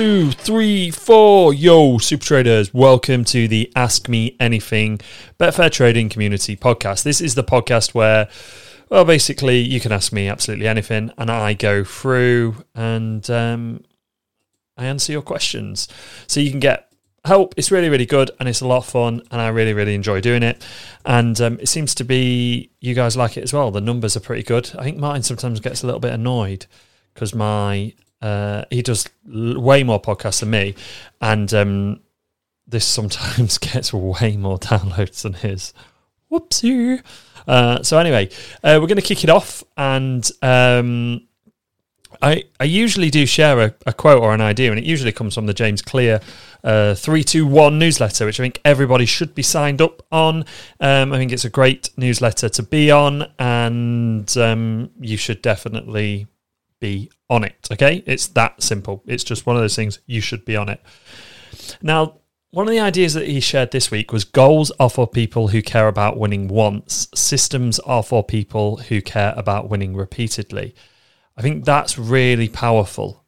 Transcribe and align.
two, 0.00 0.30
three, 0.30 0.90
four. 0.90 1.52
Yo, 1.52 1.98
super 1.98 2.24
traders, 2.24 2.72
welcome 2.72 3.22
to 3.22 3.46
the 3.46 3.70
Ask 3.76 4.08
Me 4.08 4.34
Anything 4.40 4.98
Betfair 5.38 5.70
Trading 5.70 6.08
Community 6.08 6.56
podcast. 6.56 7.02
This 7.02 7.20
is 7.20 7.34
the 7.34 7.44
podcast 7.44 7.92
where, 7.92 8.30
well, 8.88 9.04
basically, 9.04 9.58
you 9.58 9.78
can 9.78 9.92
ask 9.92 10.10
me 10.10 10.26
absolutely 10.26 10.66
anything, 10.66 11.12
and 11.18 11.30
I 11.30 11.52
go 11.52 11.84
through 11.84 12.64
and 12.74 13.28
um, 13.28 13.84
I 14.78 14.86
answer 14.86 15.12
your 15.12 15.20
questions. 15.20 15.86
So 16.26 16.40
you 16.40 16.50
can 16.50 16.60
get 16.60 16.90
help. 17.26 17.52
It's 17.58 17.70
really, 17.70 17.90
really 17.90 18.06
good, 18.06 18.30
and 18.40 18.48
it's 18.48 18.62
a 18.62 18.66
lot 18.66 18.78
of 18.78 18.86
fun, 18.86 19.20
and 19.30 19.38
I 19.38 19.48
really, 19.48 19.74
really 19.74 19.94
enjoy 19.94 20.22
doing 20.22 20.42
it. 20.42 20.66
And 21.04 21.38
um, 21.42 21.58
it 21.60 21.68
seems 21.68 21.94
to 21.96 22.04
be 22.04 22.70
you 22.80 22.94
guys 22.94 23.18
like 23.18 23.36
it 23.36 23.44
as 23.44 23.52
well. 23.52 23.70
The 23.70 23.82
numbers 23.82 24.16
are 24.16 24.20
pretty 24.20 24.44
good. 24.44 24.72
I 24.78 24.82
think 24.82 24.96
Martin 24.96 25.24
sometimes 25.24 25.60
gets 25.60 25.82
a 25.82 25.86
little 25.86 26.00
bit 26.00 26.14
annoyed 26.14 26.64
because 27.12 27.34
my 27.34 27.92
uh, 28.22 28.64
he 28.70 28.82
does 28.82 29.08
way 29.26 29.82
more 29.82 30.00
podcasts 30.00 30.40
than 30.40 30.50
me, 30.50 30.74
and 31.20 31.52
um, 31.54 32.00
this 32.66 32.84
sometimes 32.84 33.58
gets 33.58 33.92
way 33.92 34.36
more 34.36 34.58
downloads 34.58 35.22
than 35.22 35.34
his. 35.34 35.72
Whoopsie. 36.30 37.02
Uh, 37.46 37.82
so 37.82 37.98
anyway, 37.98 38.28
uh, 38.62 38.78
we're 38.80 38.86
going 38.86 38.96
to 38.96 39.02
kick 39.02 39.24
it 39.24 39.30
off, 39.30 39.64
and 39.76 40.30
um, 40.42 41.26
I 42.22 42.44
I 42.58 42.64
usually 42.64 43.10
do 43.10 43.26
share 43.26 43.58
a, 43.60 43.74
a, 43.86 43.92
quote 43.92 44.22
or 44.22 44.34
an 44.34 44.40
idea, 44.40 44.70
and 44.70 44.78
it 44.78 44.84
usually 44.84 45.12
comes 45.12 45.34
from 45.34 45.46
the 45.46 45.54
James 45.54 45.82
Clear 45.82 46.20
uh, 46.62 46.94
three 46.94 47.24
two 47.24 47.46
one 47.46 47.78
newsletter, 47.78 48.26
which 48.26 48.38
I 48.38 48.44
think 48.44 48.60
everybody 48.64 49.06
should 49.06 49.34
be 49.34 49.42
signed 49.42 49.80
up 49.80 50.02
on. 50.12 50.44
Um, 50.80 51.12
I 51.12 51.18
think 51.18 51.32
it's 51.32 51.44
a 51.44 51.50
great 51.50 51.90
newsletter 51.96 52.48
to 52.50 52.62
be 52.62 52.90
on, 52.90 53.30
and 53.38 54.36
um, 54.36 54.90
you 55.00 55.16
should 55.16 55.42
definitely 55.42 56.26
be 56.80 57.10
on 57.28 57.44
it. 57.44 57.68
Okay, 57.72 58.02
it's 58.06 58.26
that 58.28 58.62
simple. 58.62 59.02
It's 59.06 59.24
just 59.24 59.46
one 59.46 59.56
of 59.56 59.62
those 59.62 59.76
things 59.76 60.00
you 60.06 60.20
should 60.20 60.44
be 60.44 60.56
on 60.56 60.68
it. 60.68 60.80
Now, 61.80 62.20
one 62.50 62.66
of 62.66 62.72
the 62.72 62.80
ideas 62.80 63.14
that 63.14 63.28
he 63.28 63.38
shared 63.38 63.70
this 63.70 63.90
week 63.90 64.12
was 64.12 64.24
goals 64.24 64.72
are 64.80 64.90
for 64.90 65.06
people 65.06 65.48
who 65.48 65.62
care 65.62 65.86
about 65.86 66.16
winning 66.16 66.48
once, 66.48 67.06
systems 67.14 67.78
are 67.80 68.02
for 68.02 68.24
people 68.24 68.78
who 68.78 69.00
care 69.00 69.32
about 69.36 69.68
winning 69.68 69.94
repeatedly. 69.94 70.74
I 71.36 71.42
think 71.42 71.64
that's 71.64 71.96
really 71.96 72.48
powerful. 72.48 73.24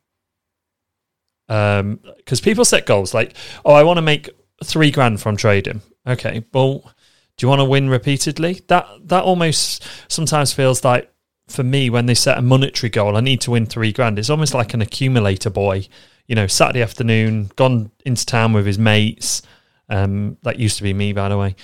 Because 1.47 1.81
um, 1.81 2.43
people 2.43 2.65
set 2.65 2.87
goals 2.87 3.15
like, 3.15 3.35
oh, 3.65 3.75
I 3.75 3.85
want 3.85 3.99
to 3.99 4.03
make 4.03 4.31
three 4.65 4.91
grand 4.91 5.21
from 5.21 5.37
trading. 5.37 5.83
Okay, 6.07 6.45
well, 6.53 6.93
do 7.37 7.45
you 7.45 7.49
want 7.49 7.61
to 7.61 7.65
win 7.65 7.89
repeatedly? 7.89 8.63
That 8.67 8.89
that 9.05 9.23
almost 9.25 9.87
sometimes 10.09 10.53
feels 10.53 10.85
like 10.85 11.12
for 11.53 11.63
me 11.63 11.91
when 11.91 12.07
they 12.07 12.15
set 12.15 12.39
a 12.39 12.43
monetary 12.43 12.91
goal, 12.91 13.17
I 13.17 13.21
need 13.21 13.41
to 13.43 13.51
win 13.51 13.67
three 13.67 13.93
grand. 13.93 14.19
It's 14.19 14.31
almost 14.31 14.55
like 14.55 14.75
an 14.75 14.83
accumulator 14.83 15.51
boy. 15.51 15.87
You 16.27 16.35
know, 16.35 16.47
Saturday 16.47 16.83
afternoon, 16.83 17.51
gone 17.57 17.91
into 18.05 18.25
town 18.25 18.53
with 18.53 18.67
his 18.67 18.79
mates. 18.79 19.43
Um, 19.89 20.39
that 20.43 20.59
used 20.59 20.77
to 20.79 20.83
be 20.83 20.95
me, 20.95 21.13
by 21.13 21.29
the 21.29 21.37
way. 21.37 21.57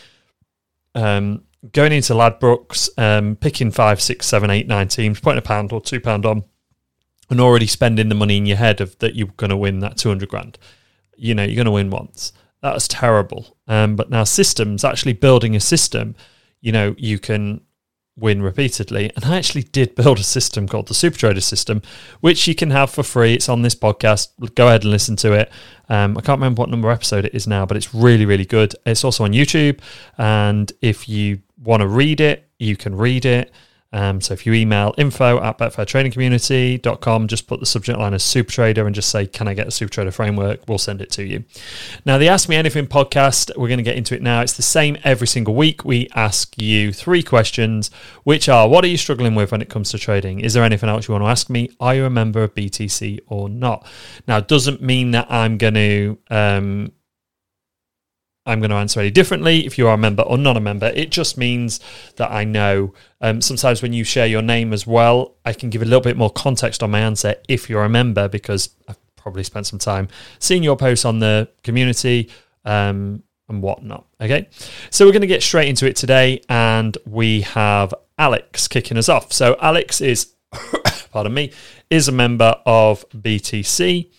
Um, 0.95 1.45
going 1.73 1.93
into 1.93 2.13
Ladbrokes, 2.15 2.91
um, 2.99 3.37
picking 3.37 3.71
five, 3.71 4.01
six, 4.01 4.27
seven, 4.27 4.51
eight, 4.51 4.67
nine 4.67 4.89
teams, 4.89 5.21
putting 5.21 5.39
a 5.39 5.43
pound 5.43 5.73
or 5.73 5.81
two 5.81 6.01
pound 6.01 6.27
on, 6.27 6.45
and 7.31 7.41
already 7.41 7.67
spending 7.67 8.09
the 8.09 8.15
money 8.15 8.37
in 8.37 8.47
your 8.47 8.57
head 8.57 8.81
of 8.81 8.99
that 8.99 9.15
you're 9.15 9.29
going 9.37 9.51
to 9.51 9.57
win 9.57 9.81
that 9.81 9.97
two 9.97 10.09
hundred 10.09 10.29
grand. 10.29 10.59
You 11.17 11.35
know, 11.35 11.45
you're 11.45 11.57
going 11.57 11.67
to 11.67 11.71
win 11.71 11.91
once. 11.91 12.33
That's 12.61 12.89
terrible. 12.89 13.57
Um, 13.67 13.97
but 13.97 14.11
now 14.11 14.25
systems, 14.25 14.85
actually 14.85 15.13
building 15.13 15.55
a 15.55 15.61
system, 15.61 16.17
you 16.61 16.73
know, 16.73 16.95
you 16.99 17.19
can 17.19 17.61
win 18.19 18.43
repeatedly. 18.43 19.11
And 19.15 19.25
I 19.25 19.37
actually 19.37 19.63
did 19.63 19.95
build 19.95 20.19
a 20.19 20.23
system 20.23 20.69
called 20.69 20.89
the 20.89 20.95
Super 20.95 21.17
Trader 21.17 21.41
system, 21.41 21.83
which 22.21 22.47
you 22.47 22.55
can 22.55 22.71
have 22.71 22.91
for 22.91 23.03
free. 23.03 23.35
It's 23.35 23.49
on 23.49 23.63
this 23.63 23.75
podcast. 23.75 24.29
Go 24.55 24.69
ahead 24.69 24.83
and 24.83 24.91
listen 24.91 25.17
to 25.17 25.33
it. 25.33 25.51
Um, 25.89 26.17
I 26.19 26.21
can't 26.21 26.39
remember 26.39 26.61
what 26.61 26.71
number 26.71 26.91
episode 26.91 27.25
it 27.25 27.35
is 27.35 27.47
now, 27.47 27.65
but 27.67 27.77
it's 27.77 27.95
really, 27.95 28.27
really 28.27 28.45
good. 28.45 28.75
It's 28.85 29.05
also 29.05 29.25
on 29.25 29.33
YouTube. 29.33 29.81
And 30.19 30.71
if 30.83 31.09
you 31.09 31.41
want 31.63 31.81
to 31.81 31.89
read 31.89 32.21
it, 32.21 32.49
you 32.59 32.77
can 32.77 32.95
read 32.95 33.25
it. 33.25 33.53
Um, 33.93 34.21
so 34.21 34.35
if 34.35 34.45
you 34.45 34.53
email 34.53 34.95
info 34.99 35.43
at 35.43 35.57
betfairtradingcommunity.com, 35.59 37.29
just 37.29 37.47
put 37.47 37.61
the 37.61 37.67
subject 37.67 37.99
line 37.99 38.13
as 38.13 38.23
Super 38.23 38.53
Trader 38.53 38.87
and 38.87 38.95
just 38.95 39.09
say, 39.09 39.27
Can 39.27 39.49
I 39.49 39.55
get 39.55 39.67
a 39.67 39.71
Super 39.71 39.91
Trader 39.91 40.11
framework? 40.11 40.61
We'll 40.69 40.79
send 40.79 41.01
it 41.01 41.11
to 41.13 41.25
you. 41.25 41.45
Now, 42.05 42.19
the 42.19 42.29
Ask 42.29 42.49
Me 42.49 42.57
Anything 42.57 42.87
podcast, 42.87 43.57
we're 43.57 43.69
going 43.69 43.79
to 43.79 43.85
get 43.85 43.97
into 43.97 44.15
it 44.15 44.23
now. 44.23 44.43
It's 44.43 44.53
the 44.53 44.63
same 44.63 44.99
every 45.05 45.27
single 45.27 45.55
week. 45.55 45.85
We 45.85 46.09
ask 46.15 46.61
you 46.61 46.93
three 46.93 47.23
questions, 47.23 47.91
which 48.25 48.49
are 48.49 48.69
What 48.69 48.85
are 48.85 48.89
you 48.89 48.99
struggling 48.99 49.35
with 49.35 49.53
when 49.53 49.63
it 49.63 49.71
comes 49.71 49.91
to 49.93 49.99
trading? 49.99 50.41
Is 50.41 50.53
there 50.53 50.65
anything 50.65 50.89
else 50.89 51.09
you 51.09 51.13
want 51.13 51.25
to 51.25 51.29
ask 51.29 51.49
me? 51.49 51.71
Are 51.81 51.95
you 51.95 52.05
a 52.05 52.11
member 52.11 52.43
of 52.43 52.55
BTC 52.55 53.21
or 53.27 53.49
not? 53.49 53.87
Now, 54.27 54.39
it 54.39 54.49
doesn't 54.49 54.83
mean 54.83 55.13
that 55.13 55.31
I'm 55.31 55.57
going 55.57 55.75
to. 55.75 56.19
Um, 56.31 56.93
I'm 58.49 58.61
going 58.61 58.71
to 58.71 58.77
answer 58.77 58.99
any 59.01 59.11
differently 59.11 59.67
if 59.67 59.77
you 59.77 59.87
are 59.89 59.95
a 59.95 59.99
member 59.99 60.23
or 60.23 60.39
not 60.39 60.57
a 60.57 60.61
member. 60.61 60.87
It 60.87 61.11
just 61.11 61.37
means 61.37 61.81
that 62.17 62.31
I 62.31 62.45
know. 62.45 62.95
Um, 63.21 63.43
sometimes 63.43 63.83
when 63.83 63.93
you 63.93 64.05
share 64.05 64.27
your 64.27 64.43
name 64.43 64.73
as 64.73 64.87
well, 64.87 65.37
I 65.45 65.53
can 65.53 65.69
give 65.69 65.83
a 65.83 65.85
little 65.85 66.01
bit 66.01 66.17
more 66.17 66.31
context 66.31 66.83
on 66.83 66.91
my 66.91 67.01
answer 67.01 67.35
if 67.49 67.69
you're 67.69 67.85
a 67.85 67.89
member 67.91 68.27
because 68.27 68.71
I've 68.89 68.97
probably 69.17 69.45
spent 69.45 69.67
some 69.67 69.79
time 69.79 70.09
seeing 70.39 70.63
your 70.63 70.77
posts 70.77 71.05
on 71.05 71.19
the 71.19 71.51
community 71.63 72.31
um, 72.65 73.23
and 73.51 73.61
whatnot. 73.63 74.07
Okay, 74.19 74.49
so 74.91 75.05
we're 75.05 75.13
going 75.13 75.21
to 75.21 75.27
get 75.27 75.43
straight 75.43 75.69
into 75.69 75.87
it 75.87 75.97
today, 75.97 76.41
and 76.49 76.97
we 77.07 77.43
have 77.43 77.93
Alex 78.19 78.67
kicking 78.67 78.97
us 78.97 79.11
off. 79.11 79.33
So 79.33 79.57
Alex 79.61 80.01
is, 80.01 80.35
pardon 81.13 81.35
me, 81.35 81.53
is 81.91 82.09
a 82.09 82.13
member 82.13 82.57
of 82.65 83.09
BTC, 83.11 84.11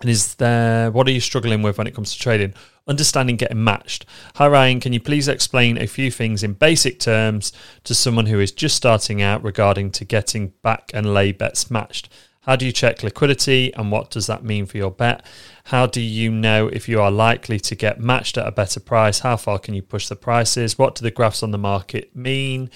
and 0.00 0.10
is 0.10 0.34
there? 0.36 0.90
What 0.92 1.08
are 1.08 1.12
you 1.12 1.20
struggling 1.20 1.62
with 1.62 1.78
when 1.78 1.86
it 1.86 1.94
comes 1.94 2.12
to 2.12 2.18
trading? 2.20 2.54
Understanding 2.86 3.36
getting 3.36 3.62
matched. 3.62 4.06
Hi, 4.36 4.46
Ryan. 4.46 4.80
Can 4.80 4.92
you 4.92 5.00
please 5.00 5.28
explain 5.28 5.76
a 5.76 5.86
few 5.86 6.10
things 6.10 6.42
in 6.42 6.52
basic 6.52 7.00
terms 7.00 7.52
to 7.84 7.94
someone 7.94 8.26
who 8.26 8.40
is 8.40 8.52
just 8.52 8.76
starting 8.76 9.20
out 9.20 9.42
regarding 9.42 9.90
to 9.92 10.04
getting 10.04 10.52
back 10.62 10.90
and 10.94 11.12
lay 11.12 11.32
bets 11.32 11.70
matched? 11.70 12.08
How 12.42 12.54
do 12.54 12.64
you 12.64 12.70
check 12.70 13.02
liquidity 13.02 13.74
and 13.74 13.90
what 13.90 14.10
does 14.10 14.28
that 14.28 14.44
mean 14.44 14.66
for 14.66 14.76
your 14.76 14.92
bet? 14.92 15.26
How 15.64 15.86
do 15.86 16.00
you 16.00 16.30
know 16.30 16.68
if 16.68 16.88
you 16.88 17.00
are 17.00 17.10
likely 17.10 17.58
to 17.58 17.74
get 17.74 17.98
matched 17.98 18.38
at 18.38 18.46
a 18.46 18.52
better 18.52 18.78
price? 18.78 19.18
How 19.18 19.36
far 19.36 19.58
can 19.58 19.74
you 19.74 19.82
push 19.82 20.06
the 20.08 20.14
prices? 20.14 20.78
What 20.78 20.94
do 20.94 21.02
the 21.02 21.10
graphs 21.10 21.42
on 21.42 21.50
the 21.50 21.58
market 21.58 22.14
mean? 22.14 22.70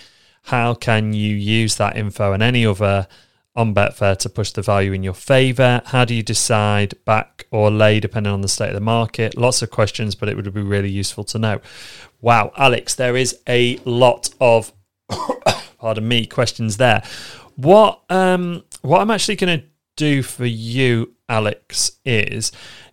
How 0.45 0.75
can 0.75 1.13
you 1.13 1.37
use 1.37 1.77
that 1.77 1.97
info 1.97 2.33
and 2.33 2.43
any 2.43 2.67
other 2.67 3.07
on 3.57 3.75
Betfair 3.75 4.17
to 4.19 4.29
push 4.29 4.53
the 4.53 4.63
value 4.63 4.93
in 4.93 5.03
your 5.03 5.15
favour? 5.15 5.83
How 5.87 6.05
do 6.05 6.15
you 6.15 6.23
decide 6.23 6.95
back 7.05 7.47
or 7.51 7.71
lay 7.71 8.01
depending 8.01 8.33
on 8.33 8.41
the 8.41 8.49
state 8.49 8.69
of 8.69 8.75
the 8.75 8.81
market? 8.81 9.37
Lots 9.37 9.63
of 9.63 9.71
questions, 9.71 10.15
but 10.15 10.29
it 10.29 10.37
would 10.37 10.53
be 10.53 10.63
really 10.63 10.91
useful 10.91 11.25
to 11.25 11.39
know. 11.39 11.61
Wow, 12.21 12.53
Alex, 12.57 12.95
there 12.95 13.17
is 13.17 13.39
a 13.49 13.79
lot 13.85 14.31
of 14.41 14.73
pardon 15.79 16.07
me 16.07 16.27
questions 16.27 16.77
there. 16.77 17.03
What 17.57 18.03
um 18.09 18.65
what 18.83 19.01
I'm 19.01 19.11
actually 19.11 19.37
going 19.37 19.61
to 19.61 19.67
do 19.97 20.23
for 20.23 20.47
you, 20.47 21.15
Alex, 21.29 21.93
is 22.05 22.53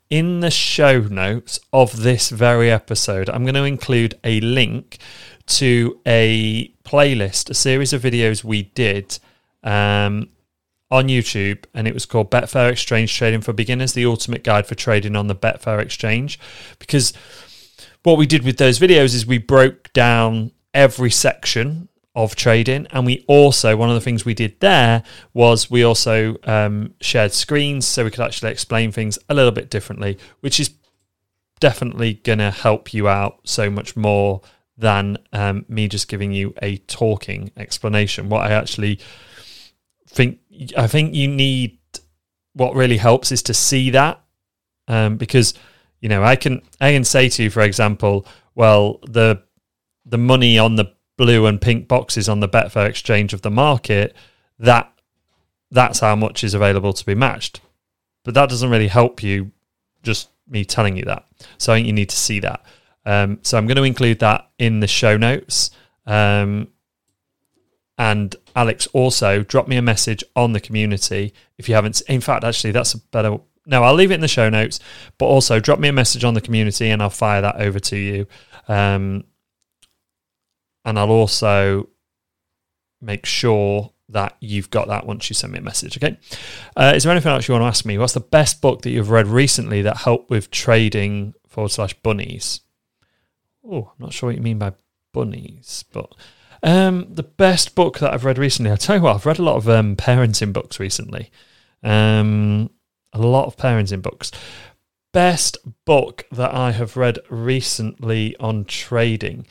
in 0.09 0.39
the 0.39 0.51
show 0.51 1.01
notes 1.01 1.59
of 1.73 2.01
this 2.01 2.29
very 2.29 2.71
episode, 2.71 3.29
I'm 3.29 3.43
going 3.43 3.55
to 3.55 3.63
include 3.63 4.17
a 4.23 4.39
link 4.41 4.97
to 5.47 5.99
a 6.05 6.69
playlist, 6.83 7.49
a 7.49 7.53
series 7.53 7.93
of 7.93 8.01
videos 8.01 8.43
we 8.43 8.63
did 8.63 9.19
um, 9.63 10.29
on 10.89 11.07
YouTube, 11.07 11.65
and 11.73 11.87
it 11.87 11.93
was 11.93 12.05
called 12.05 12.31
Betfair 12.31 12.71
Exchange 12.71 13.15
Trading 13.15 13.41
for 13.41 13.53
Beginners, 13.53 13.93
the 13.93 14.05
ultimate 14.05 14.43
guide 14.43 14.67
for 14.67 14.75
trading 14.75 15.15
on 15.15 15.27
the 15.27 15.35
Betfair 15.35 15.79
Exchange. 15.79 16.39
Because 16.79 17.13
what 18.03 18.17
we 18.17 18.25
did 18.25 18.43
with 18.43 18.57
those 18.57 18.79
videos 18.79 19.13
is 19.13 19.25
we 19.25 19.37
broke 19.37 19.91
down 19.93 20.51
every 20.73 21.11
section 21.11 21.89
of 22.15 22.35
trading, 22.35 22.87
and 22.91 23.05
we 23.05 23.23
also 23.27 23.75
one 23.75 23.89
of 23.89 23.95
the 23.95 24.01
things 24.01 24.25
we 24.25 24.33
did 24.33 24.59
there 24.59 25.03
was 25.33 25.69
we 25.69 25.83
also 25.83 26.35
um, 26.45 26.93
shared 27.01 27.33
screens 27.33 27.85
so 27.85 28.03
we 28.03 28.09
could 28.09 28.23
actually 28.23 28.51
explain 28.51 28.91
things 28.91 29.19
a 29.29 29.33
little 29.33 29.51
bit 29.51 29.69
differently, 29.69 30.17
which 30.39 30.59
is 30.59 30.71
definitely 31.59 32.15
going 32.15 32.39
to 32.39 32.49
help 32.49 32.93
you 32.93 33.07
out 33.07 33.39
so 33.43 33.69
much 33.69 33.95
more 33.95 34.41
than 34.77 35.17
um, 35.33 35.65
me 35.67 35.87
just 35.87 36.07
giving 36.07 36.31
you 36.31 36.53
a 36.61 36.77
talking 36.77 37.51
explanation. 37.57 38.29
What 38.29 38.49
I 38.49 38.53
actually 38.53 38.99
think 40.07 40.39
I 40.77 40.87
think 40.87 41.13
you 41.13 41.27
need 41.27 41.77
what 42.53 42.73
really 42.75 42.97
helps 42.97 43.31
is 43.31 43.43
to 43.43 43.53
see 43.53 43.91
that 43.91 44.21
um, 44.87 45.17
because 45.17 45.53
you 46.01 46.09
know 46.09 46.23
I 46.23 46.35
can 46.35 46.61
I 46.81 46.91
can 46.93 47.03
say 47.03 47.29
to 47.29 47.43
you 47.43 47.49
for 47.49 47.61
example 47.61 48.25
well 48.55 48.99
the 49.07 49.43
the 50.05 50.17
money 50.17 50.57
on 50.57 50.75
the 50.75 50.91
blue 51.17 51.45
and 51.45 51.59
pink 51.59 51.87
boxes 51.87 52.29
on 52.29 52.39
the 52.39 52.49
Betfair 52.49 52.87
exchange 52.87 53.33
of 53.33 53.41
the 53.41 53.51
market 53.51 54.15
that 54.59 54.91
that's 55.71 55.99
how 55.99 56.15
much 56.15 56.43
is 56.43 56.53
available 56.53 56.93
to 56.93 57.05
be 57.05 57.15
matched. 57.15 57.61
But 58.23 58.33
that 58.33 58.49
doesn't 58.49 58.69
really 58.69 58.87
help 58.87 59.23
you 59.23 59.51
just 60.03 60.29
me 60.47 60.63
telling 60.65 60.95
you 60.95 61.05
that. 61.05 61.25
So 61.57 61.73
I 61.73 61.77
think 61.77 61.87
you 61.87 61.93
need 61.93 62.09
to 62.09 62.17
see 62.17 62.39
that. 62.39 62.65
Um, 63.05 63.39
so 63.41 63.57
I'm 63.57 63.67
going 63.67 63.77
to 63.77 63.83
include 63.83 64.19
that 64.19 64.49
in 64.57 64.79
the 64.79 64.87
show 64.87 65.17
notes. 65.17 65.71
Um, 66.05 66.69
and 67.97 68.35
Alex 68.55 68.87
also 68.87 69.43
drop 69.43 69.67
me 69.67 69.77
a 69.77 69.81
message 69.81 70.23
on 70.35 70.53
the 70.53 70.59
community 70.59 71.33
if 71.57 71.67
you 71.67 71.75
haven't. 71.75 72.01
In 72.01 72.21
fact, 72.21 72.43
actually, 72.43 72.71
that's 72.71 72.93
a 72.93 72.99
better 72.99 73.39
no, 73.67 73.83
I'll 73.83 73.93
leave 73.93 74.11
it 74.11 74.15
in 74.15 74.21
the 74.21 74.29
show 74.29 74.49
notes, 74.49 74.79
but 75.17 75.25
also 75.25 75.59
drop 75.59 75.77
me 75.77 75.89
a 75.89 75.93
message 75.93 76.23
on 76.23 76.33
the 76.33 76.41
community 76.41 76.89
and 76.89 77.01
I'll 77.01 77.09
fire 77.09 77.41
that 77.41 77.57
over 77.57 77.79
to 77.81 77.97
you. 77.97 78.25
Um, 78.69 79.25
and 80.85 80.97
I'll 80.97 81.11
also 81.11 81.89
make 83.01 83.25
sure 83.25 83.91
that 84.09 84.37
you've 84.39 84.69
got 84.69 84.87
that 84.87 85.05
once 85.05 85.29
you 85.29 85.33
send 85.33 85.51
me 85.51 85.59
a 85.59 85.61
message. 85.61 85.97
Okay. 85.97 86.17
Uh, 86.77 86.93
is 86.95 87.03
there 87.03 87.11
anything 87.11 87.29
else 87.29 87.49
you 87.49 87.53
want 87.53 87.63
to 87.63 87.67
ask 87.67 87.85
me? 87.85 87.97
What's 87.97 88.13
the 88.13 88.21
best 88.21 88.61
book 88.61 88.83
that 88.83 88.89
you've 88.89 89.09
read 89.09 89.27
recently 89.27 89.81
that 89.81 89.97
helped 89.97 90.29
with 90.29 90.49
trading 90.49 91.33
forward 91.45 91.71
slash 91.71 91.93
bunnies? 91.95 92.61
Oh, 93.69 93.91
I'm 93.91 94.05
not 94.05 94.13
sure 94.13 94.29
what 94.29 94.37
you 94.37 94.41
mean 94.41 94.59
by 94.59 94.71
bunnies, 95.11 95.83
but 95.91 96.09
um, 96.67 97.07
the 97.09 97.23
best 97.23 97.75
book 97.75 97.99
that 97.99 98.13
I've 98.13 98.25
read 98.25 98.37
recently, 98.37 98.69
I'll 98.69 98.77
tell 98.77 98.97
you 98.97 99.01
what, 99.01 99.15
I've 99.15 99.25
read 99.25 99.39
a 99.39 99.43
lot 99.43 99.55
of 99.55 99.69
um, 99.69 99.95
parenting 99.95 100.51
books 100.51 100.79
recently. 100.81 101.31
Um, 101.81 102.69
a 103.13 103.19
lot 103.19 103.45
of 103.45 103.55
parenting 103.55 104.01
books. 104.01 104.31
Best 105.13 105.57
book 105.85 106.25
that 106.29 106.53
I 106.53 106.71
have 106.71 106.97
read 106.97 107.19
recently 107.29 108.35
on 108.37 108.65
trading. 108.65 109.47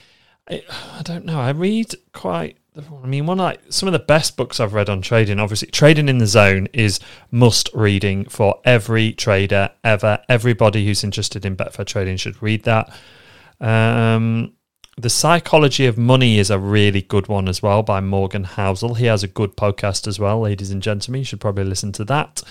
I, 0.49 0.63
I 0.99 1.03
don't 1.03 1.25
know. 1.25 1.41
I 1.41 1.51
read 1.51 1.95
quite 2.13 2.59
I 2.77 3.07
mean, 3.07 3.25
one 3.25 3.39
like 3.39 3.61
some 3.71 3.89
of 3.89 3.95
the 3.95 3.99
best 3.99 4.37
books 4.37 4.61
I've 4.61 4.75
read 4.75 4.91
on 4.91 5.01
trading. 5.01 5.41
Obviously, 5.41 5.69
Trading 5.69 6.11
in 6.11 6.19
the 6.19 6.27
Zone 6.27 6.69
is 6.75 7.01
must 7.31 7.71
reading 7.73 8.27
for 8.27 8.61
every 8.67 9.13
trader 9.15 9.71
ever. 9.83 10.19
Everybody 10.29 10.85
who's 10.85 11.03
interested 11.03 11.47
in 11.47 11.57
Betfair 11.57 11.87
trading 11.87 12.19
should 12.19 12.43
read 12.43 12.65
that. 12.65 12.95
Um, 13.59 14.53
the 14.99 15.11
Psychology 15.11 15.85
of 15.85 15.99
Money 15.99 16.39
is 16.39 16.51
a 16.51 16.59
really 16.59 17.03
good 17.03 17.29
one 17.29 17.49
as 17.49 17.63
well 17.63 17.83
by 17.83 18.01
Morgan 18.01 18.45
Housel. 18.45 18.97
He 18.97 19.05
has 19.05 19.23
a 19.23 19.29
good 19.29 19.55
podcast 19.55 20.07
as 20.07 20.19
well, 20.19 20.41
ladies 20.41 20.71
and 20.71 20.83
gentlemen. 20.83 21.21
You 21.21 21.27
should 21.27 21.41
probably 21.41 21.65
listen 21.65 21.93
to 21.93 22.05
that. 22.07 22.43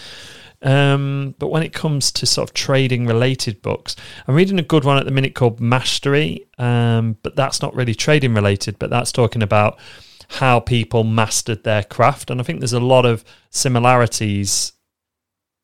Um, 0.62 1.34
but 1.40 1.48
when 1.48 1.64
it 1.64 1.74
comes 1.74 2.12
to 2.14 2.26
sort 2.28 2.48
of 2.48 2.54
trading 2.54 3.08
related 3.08 3.64
books, 3.64 3.96
I'm 4.28 4.36
reading 4.36 4.60
a 4.60 4.64
good 4.64 4.84
one 4.84 4.98
at 4.98 5.06
the 5.06 5.12
minute 5.12 5.34
called 5.34 5.60
Mastery, 5.60 6.48
um, 6.60 7.18
but 7.24 7.36
that's 7.36 7.64
not 7.64 7.76
really 7.76 7.96
trading 7.96 8.36
related, 8.36 8.78
but 8.78 8.92
that's 8.92 9.12
talking 9.12 9.42
about 9.42 9.80
how 10.28 10.60
people 10.60 11.04
mastered 11.04 11.64
their 11.64 11.84
craft. 11.84 12.30
And 12.30 12.40
I 12.40 12.44
think 12.44 12.60
there's 12.60 12.74
a 12.74 12.80
lot 12.80 13.08
of 13.08 13.26
similarities 13.50 14.74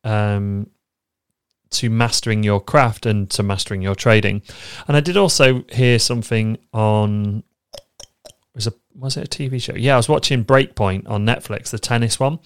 um, 0.03 0.67
to 1.71 1.89
mastering 1.89 2.43
your 2.43 2.59
craft 2.59 3.05
and 3.05 3.29
to 3.31 3.43
mastering 3.43 3.81
your 3.81 3.95
trading. 3.95 4.41
And 4.87 4.95
I 4.95 4.99
did 4.99 5.17
also 5.17 5.63
hear 5.69 5.99
something 5.99 6.57
on 6.73 7.43
was 8.53 8.67
a 8.67 8.73
was 8.93 9.17
it 9.17 9.33
a 9.33 9.49
TV 9.49 9.61
show? 9.61 9.75
Yeah, 9.75 9.93
I 9.93 9.97
was 9.97 10.09
watching 10.09 10.43
Breakpoint 10.43 11.09
on 11.09 11.25
Netflix, 11.25 11.69
the 11.69 11.79
tennis 11.79 12.19
one, 12.19 12.39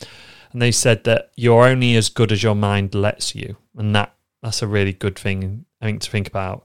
and 0.51 0.61
they 0.61 0.71
said 0.71 1.03
that 1.05 1.31
you're 1.35 1.63
only 1.63 1.95
as 1.95 2.09
good 2.09 2.31
as 2.31 2.43
your 2.43 2.55
mind 2.55 2.93
lets 2.93 3.35
you, 3.35 3.57
and 3.77 3.95
that 3.95 4.13
that's 4.41 4.61
a 4.61 4.67
really 4.67 4.93
good 4.93 5.17
thing 5.17 5.65
I 5.81 5.85
think 5.85 6.01
to 6.01 6.09
think 6.09 6.27
about. 6.27 6.63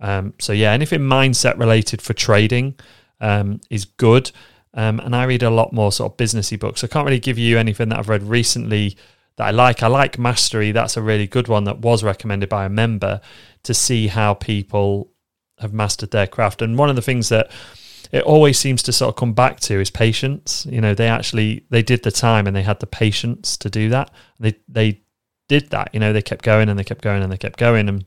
Um, 0.00 0.34
so 0.38 0.52
yeah, 0.52 0.72
anything 0.72 1.00
mindset 1.00 1.58
related 1.58 2.02
for 2.02 2.12
trading 2.12 2.74
um, 3.20 3.60
is 3.70 3.84
good. 3.84 4.30
Um, 4.74 5.00
and 5.00 5.14
I 5.14 5.24
read 5.24 5.42
a 5.42 5.50
lot 5.50 5.72
more 5.72 5.92
sort 5.92 6.12
of 6.12 6.16
businessy 6.16 6.58
books. 6.58 6.82
I 6.82 6.86
can't 6.86 7.04
really 7.04 7.20
give 7.20 7.38
you 7.38 7.58
anything 7.58 7.90
that 7.90 7.98
I've 7.98 8.08
read 8.08 8.22
recently 8.22 8.96
that 9.42 9.48
I 9.48 9.50
like. 9.50 9.82
I 9.82 9.88
like 9.88 10.18
Mastery. 10.18 10.70
That's 10.72 10.96
a 10.96 11.02
really 11.02 11.26
good 11.26 11.48
one 11.48 11.64
that 11.64 11.80
was 11.80 12.04
recommended 12.04 12.48
by 12.48 12.64
a 12.64 12.68
member 12.68 13.20
to 13.64 13.74
see 13.74 14.06
how 14.06 14.34
people 14.34 15.10
have 15.58 15.72
mastered 15.72 16.12
their 16.12 16.26
craft. 16.26 16.62
And 16.62 16.78
one 16.78 16.88
of 16.88 16.96
the 16.96 17.02
things 17.02 17.28
that 17.30 17.50
it 18.12 18.22
always 18.22 18.58
seems 18.58 18.82
to 18.84 18.92
sort 18.92 19.08
of 19.08 19.16
come 19.16 19.32
back 19.32 19.58
to 19.60 19.80
is 19.80 19.90
patience. 19.90 20.66
You 20.70 20.80
know, 20.80 20.94
they 20.94 21.08
actually 21.08 21.66
they 21.70 21.82
did 21.82 22.04
the 22.04 22.10
time 22.12 22.46
and 22.46 22.54
they 22.54 22.62
had 22.62 22.80
the 22.80 22.86
patience 22.86 23.56
to 23.58 23.68
do 23.68 23.88
that. 23.90 24.12
They 24.38 24.54
they 24.68 25.00
did 25.48 25.70
that. 25.70 25.90
You 25.92 26.00
know, 26.00 26.12
they 26.12 26.22
kept 26.22 26.44
going 26.44 26.68
and 26.68 26.78
they 26.78 26.84
kept 26.84 27.02
going 27.02 27.22
and 27.22 27.32
they 27.32 27.36
kept 27.36 27.58
going 27.58 27.88
and 27.88 28.04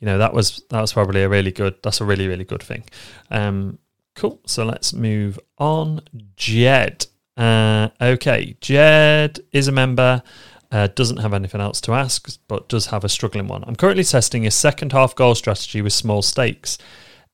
you 0.00 0.06
know 0.06 0.18
that 0.18 0.34
was 0.34 0.64
that 0.70 0.80
was 0.80 0.92
probably 0.92 1.22
a 1.22 1.28
really 1.28 1.52
good 1.52 1.76
that's 1.82 2.00
a 2.00 2.04
really 2.04 2.26
really 2.26 2.44
good 2.44 2.62
thing 2.62 2.82
um 3.30 3.78
Cool. 4.14 4.40
So 4.46 4.64
let's 4.64 4.92
move 4.92 5.38
on. 5.58 6.00
Jed. 6.36 7.06
Uh, 7.36 7.88
okay. 8.00 8.56
Jed 8.60 9.40
is 9.52 9.68
a 9.68 9.72
member. 9.72 10.22
Uh, 10.70 10.88
doesn't 10.88 11.18
have 11.18 11.32
anything 11.32 11.60
else 11.60 11.80
to 11.82 11.92
ask, 11.92 12.38
but 12.48 12.68
does 12.68 12.86
have 12.86 13.04
a 13.04 13.08
struggling 13.08 13.46
one. 13.46 13.62
I'm 13.64 13.76
currently 13.76 14.02
testing 14.02 14.46
a 14.46 14.50
second 14.50 14.92
half 14.92 15.14
goal 15.14 15.34
strategy 15.34 15.80
with 15.80 15.92
small 15.92 16.20
stakes. 16.20 16.78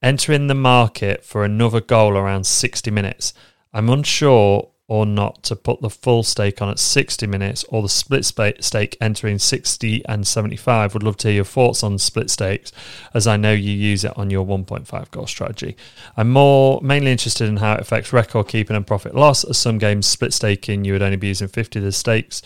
Entering 0.02 0.47
the 0.47 0.55
market 0.55 1.25
for 1.25 1.44
another 1.44 1.81
goal 1.81 2.17
around 2.17 2.44
60 2.44 2.91
minutes. 2.91 3.32
I'm 3.73 3.88
unsure 3.88 4.70
or 4.90 5.06
not 5.06 5.40
to 5.44 5.54
put 5.54 5.81
the 5.81 5.88
full 5.88 6.25
stake 6.25 6.60
on 6.60 6.69
at 6.69 6.76
60 6.76 7.25
minutes 7.28 7.62
or 7.69 7.81
the 7.81 7.88
split 7.88 8.25
stake 8.25 8.96
entering 9.00 9.38
60 9.38 10.04
and 10.06 10.26
75. 10.26 10.94
Would 10.94 11.04
love 11.04 11.16
to 11.19 11.28
hear 11.28 11.37
your 11.37 11.44
thoughts 11.44 11.84
on 11.84 11.96
split 11.96 12.28
stakes 12.28 12.72
as 13.14 13.25
I 13.25 13.37
know 13.37 13.52
you 13.52 13.70
use 13.70 14.02
it 14.04 14.12
on 14.19 14.31
your 14.31 14.44
1.5 14.44 15.10
goal 15.12 15.28
strategy. 15.28 15.76
I'm 16.16 16.32
more 16.32 16.81
mainly 16.82 17.12
interested 17.12 17.48
in 17.48 17.58
how 17.58 17.75
it 17.75 17.81
affects 17.81 18.12
record 18.12 18.48
keeping 18.48 18.75
and 18.75 18.84
profit 18.84 19.14
loss 19.14 19.44
as 19.44 19.56
some 19.58 19.78
games 19.78 20.08
split 20.08 20.34
staking 20.34 20.84
you 20.84 20.93
would 20.93 21.02
only 21.02 21.16
be 21.16 21.28
using 21.28 21.46
50 21.46 21.78
of 21.78 21.84
the 21.84 21.93
stakes 21.93 22.43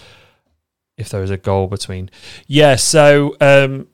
if 0.99 1.09
there 1.09 1.23
is 1.23 1.31
a 1.31 1.39
goal 1.39 1.67
between. 1.67 2.11
Yeah, 2.47 2.77
so 2.77 3.39
um, 3.41 3.89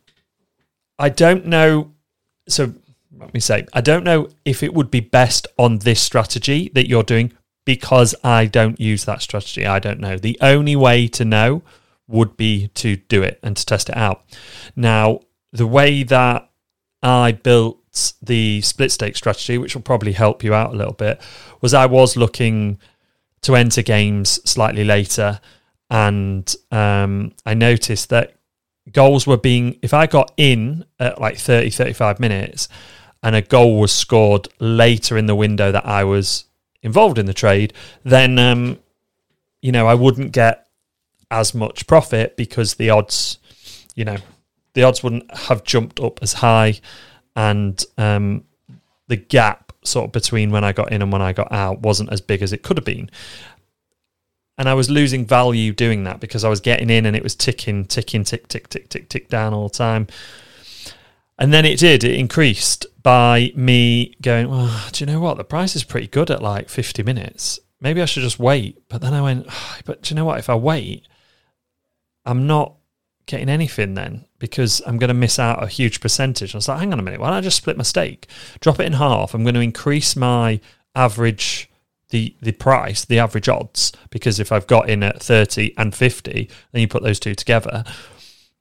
I 0.99 1.09
don't 1.09 1.47
know. 1.47 1.93
So 2.49 2.75
let 3.17 3.33
me 3.33 3.39
say, 3.39 3.65
I 3.73 3.81
don't 3.81 4.03
know 4.03 4.29
if 4.45 4.65
it 4.65 4.75
would 4.75 4.91
be 4.91 4.99
best 4.99 5.47
on 5.57 5.79
this 5.79 6.01
strategy 6.01 6.73
that 6.75 6.89
you're 6.89 7.05
doing 7.05 7.33
because 7.65 8.15
I 8.25 8.47
don't 8.47 8.81
use 8.81 9.05
that 9.05 9.23
strategy. 9.23 9.67
I 9.67 9.79
don't 9.79 10.01
know. 10.01 10.17
The 10.17 10.39
only 10.41 10.77
way 10.77 11.09
to 11.09 11.25
know 11.25 11.63
would 12.09 12.37
be 12.37 12.69
to 12.69 12.97
do 12.97 13.23
it 13.23 13.39
and 13.43 13.57
to 13.57 13.65
test 13.65 13.89
it 13.89 13.97
out. 13.97 14.25
Now, 14.75 15.21
the 15.53 15.67
way 15.67 16.03
that 16.03 16.51
I 17.03 17.33
built 17.33 17.79
the 18.23 18.61
split 18.63 18.93
stake 18.93 19.17
strategy, 19.17 19.59
which 19.59 19.75
will 19.75 19.83
probably 19.83 20.13
help 20.13 20.43
you 20.43 20.55
out 20.55 20.73
a 20.73 20.77
little 20.77 20.93
bit, 20.93 21.21
was 21.61 21.75
I 21.75 21.87
was 21.87 22.17
looking 22.17 22.79
to 23.43 23.57
enter 23.57 23.83
games 23.83 24.41
slightly 24.49 24.85
later. 24.85 25.41
And 25.89 26.53
um, 26.71 27.33
I 27.45 27.55
noticed 27.55 28.11
that 28.11 28.35
goals 28.93 29.27
were 29.27 29.37
being, 29.37 29.79
if 29.83 29.95
I 29.95 30.07
got 30.07 30.33
in 30.37 30.85
at 30.99 31.21
like 31.21 31.39
30, 31.39 31.71
35 31.71 32.21
minutes 32.21 32.69
and 33.23 33.37
a 33.37 33.43
goal 33.43 33.79
was 33.79 33.93
scored 33.93 34.49
later 34.61 35.17
in 35.19 35.27
the 35.27 35.35
window 35.35 35.73
that 35.73 35.87
I 35.87 36.05
was 36.05 36.45
involved 36.83 37.19
in 37.19 37.27
the 37.27 37.35
trade, 37.35 37.73
then 38.05 38.39
um, 38.39 38.79
you 39.63 39.73
know 39.73 39.87
I 39.87 39.95
wouldn't 39.95 40.33
get 40.33 40.67
as 41.31 41.55
much 41.55 41.87
profit 41.87 42.37
because 42.37 42.75
the 42.75 42.91
odds, 42.91 43.39
you 43.95 44.05
know, 44.05 44.17
the 44.75 44.83
odds 44.83 45.03
wouldn't 45.03 45.33
have 45.35 45.65
jumped 45.65 46.01
up 46.01 46.21
as 46.23 46.35
high, 46.35 46.81
and 47.37 47.85
um, 47.99 48.45
the 49.09 49.17
gap 49.17 49.73
sort 49.83 50.07
of 50.07 50.13
between 50.13 50.51
when 50.51 50.65
I 50.65 50.73
got 50.73 50.93
in 50.93 51.03
and 51.03 51.13
when 51.13 51.23
I 51.23 51.33
got 51.33 51.51
out 51.53 51.81
wasn't 51.81 52.13
as 52.13 52.21
big 52.21 52.43
as 52.43 52.53
it 52.53 52.63
could 52.63 52.77
have 52.77 52.85
been. 52.85 53.11
And 54.59 54.69
I 54.69 54.75
was 54.75 54.91
losing 54.91 55.25
value 55.25 55.73
doing 55.73 56.05
that 56.05 56.21
because 56.21 56.45
I 56.45 56.51
was 56.51 56.61
getting 56.61 56.91
in 56.91 57.07
and 57.07 57.17
it 57.17 57.23
was 57.23 57.35
ticking, 57.35 57.87
ticking, 57.87 58.25
tick, 58.25 58.47
tick, 58.47 58.69
tick, 58.69 58.91
tick, 58.91 59.09
tick 59.09 59.29
down 59.29 59.55
all 59.55 59.69
the 59.69 59.75
time. 59.75 60.07
And 61.41 61.55
then 61.55 61.65
it 61.65 61.79
did, 61.79 62.05
it 62.05 62.19
increased 62.19 62.85
by 63.03 63.51
me 63.57 64.15
going, 64.21 64.51
well, 64.51 64.85
do 64.93 65.03
you 65.03 65.11
know 65.11 65.21
what? 65.21 65.39
The 65.39 65.45
price 65.45 65.75
is 65.75 65.85
pretty 65.85 66.07
good 66.07 66.31
at 66.31 66.43
like 66.43 66.69
50 66.69 67.03
minutes. 67.03 67.59
Maybe 67.81 68.03
I 68.03 68.05
should 68.05 68.23
just 68.23 68.39
wait. 68.39 68.79
But 68.91 69.01
then 69.01 69.15
I 69.15 69.23
went, 69.23 69.49
but 69.87 70.03
do 70.03 70.13
you 70.13 70.17
know 70.17 70.27
what? 70.27 70.39
If 70.39 70.51
I 70.51 70.55
wait, 70.55 71.09
I'm 72.27 72.47
not 72.47 72.75
getting 73.25 73.49
anything 73.49 73.95
then 73.95 74.27
because 74.39 74.83
I'm 74.87 74.99
going 74.99 75.09
to 75.09 75.15
miss 75.15 75.39
out 75.39 75.63
a 75.63 75.67
huge 75.67 76.01
percentage. 76.01 76.55
I 76.55 76.59
was 76.59 76.69
like, 76.69 76.79
hang 76.79 76.93
on 76.93 76.99
a 76.99 77.03
minute, 77.03 77.21
why 77.21 77.29
don't 77.29 77.39
I 77.39 77.41
just 77.41 77.57
split 77.57 77.79
my 77.79 77.85
stake, 77.85 78.27
drop 78.61 78.79
it 78.79 78.87
in 78.87 78.95
half? 78.95 79.33
I'm 79.33 79.43
going 79.43 79.55
to 79.55 79.61
increase 79.61 80.17
my 80.17 80.61
average, 80.95 81.71
the 82.11 82.35
the 82.43 82.53
price, 82.53 83.05
the 83.05 83.19
average 83.19 83.49
odds, 83.49 83.93
because 84.11 84.41
if 84.41 84.53
I've 84.53 84.67
got 84.67 84.91
in 84.91 85.03
at 85.03 85.23
30 85.23 85.75
and 85.79 85.95
50, 85.95 86.51
then 86.73 86.81
you 86.83 86.89
put 86.89 87.03
those 87.03 87.21
two 87.21 87.35
together 87.35 87.85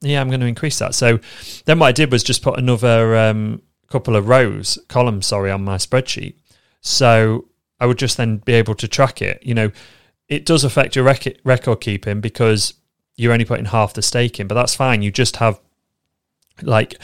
yeah, 0.02 0.22
I'm 0.22 0.30
going 0.30 0.40
to 0.40 0.46
increase 0.46 0.80
that. 0.80 0.96
So 0.96 1.20
then 1.66 1.80
what 1.80 1.88
I 1.88 1.92
did 1.92 2.12
was 2.12 2.24
just 2.24 2.42
put 2.42 2.58
another 2.58 3.18
um, 3.18 3.62
couple 3.90 4.16
of 4.16 4.28
rows, 4.28 4.78
columns, 4.88 5.28
sorry, 5.28 5.52
on 5.52 5.64
my 5.64 5.78
spreadsheet. 5.78 6.36
So 6.82 7.46
I 7.80 7.86
would 7.86 7.98
just 7.98 8.18
then 8.18 8.38
be 8.38 8.54
able 8.54 8.76
to 8.76 8.88
track 8.88 9.22
it. 9.22 9.42
You 9.46 9.54
know, 9.54 9.72
it 10.28 10.46
does 10.46 10.64
affect 10.64 10.96
your 10.96 11.06
rec- 11.06 11.40
record 11.44 11.82
keeping 11.82 12.22
because 12.22 12.76
you're 13.18 13.34
only 13.34 13.46
putting 13.46 13.66
half 13.66 13.94
the 13.94 14.02
stake 14.02 14.40
in, 14.40 14.48
but 14.48 14.56
that's 14.56 14.76
fine. 14.76 15.02
You 15.02 15.12
just 15.12 15.38
have 15.38 15.60
like 16.62 16.96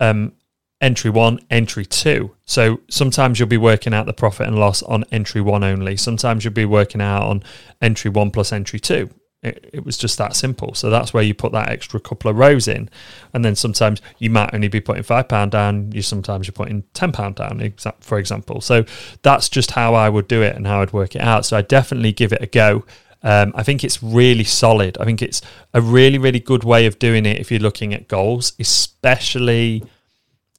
um, 0.00 0.32
entry 0.80 1.10
one, 1.10 1.40
entry 1.50 1.86
two. 1.86 2.34
So 2.44 2.80
sometimes 2.88 3.38
you'll 3.38 3.48
be 3.48 3.56
working 3.56 3.94
out 3.94 4.06
the 4.06 4.12
profit 4.12 4.46
and 4.46 4.58
loss 4.58 4.82
on 4.82 5.04
entry 5.10 5.40
one 5.40 5.64
only. 5.64 5.96
Sometimes 5.96 6.44
you'll 6.44 6.52
be 6.52 6.64
working 6.64 7.00
out 7.00 7.22
on 7.22 7.42
entry 7.80 8.10
one 8.10 8.30
plus 8.30 8.52
entry 8.52 8.80
two. 8.80 9.10
It, 9.40 9.70
it, 9.72 9.84
was 9.84 9.96
just 9.96 10.18
that 10.18 10.34
simple. 10.34 10.74
So 10.74 10.90
that's 10.90 11.14
where 11.14 11.22
you 11.22 11.32
put 11.32 11.52
that 11.52 11.68
extra 11.68 12.00
couple 12.00 12.28
of 12.28 12.36
rows 12.36 12.66
in, 12.66 12.90
and 13.32 13.44
then 13.44 13.54
sometimes 13.54 14.02
you 14.18 14.30
might 14.30 14.52
only 14.52 14.66
be 14.66 14.80
putting 14.80 15.04
five 15.04 15.28
pound 15.28 15.52
down. 15.52 15.92
You 15.92 16.02
sometimes 16.02 16.48
you're 16.48 16.52
putting 16.52 16.82
ten 16.92 17.12
pound 17.12 17.36
down, 17.36 17.72
for 18.00 18.18
example. 18.18 18.60
So 18.60 18.84
that's 19.22 19.48
just 19.48 19.70
how 19.70 19.94
I 19.94 20.08
would 20.08 20.26
do 20.26 20.42
it 20.42 20.56
and 20.56 20.66
how 20.66 20.82
I'd 20.82 20.92
work 20.92 21.14
it 21.14 21.22
out. 21.22 21.46
So 21.46 21.56
I 21.56 21.62
definitely 21.62 22.10
give 22.12 22.32
it 22.32 22.42
a 22.42 22.46
go. 22.46 22.84
Um, 23.22 23.52
I 23.54 23.62
think 23.62 23.84
it's 23.84 24.02
really 24.02 24.44
solid. 24.44 24.98
I 24.98 25.04
think 25.04 25.22
it's 25.22 25.40
a 25.74 25.80
really, 25.80 26.18
really 26.18 26.40
good 26.40 26.64
way 26.64 26.86
of 26.86 26.98
doing 26.98 27.26
it 27.26 27.38
if 27.38 27.50
you're 27.50 27.60
looking 27.60 27.94
at 27.94 28.08
goals, 28.08 28.52
especially 28.58 29.84